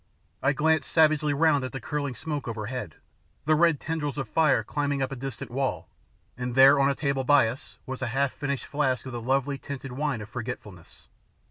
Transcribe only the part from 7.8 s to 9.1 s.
was a half finished flask